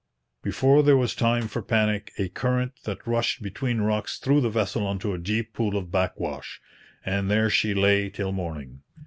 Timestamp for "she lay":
7.51-8.09